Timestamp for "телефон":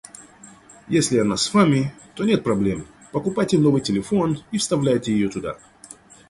3.81-4.39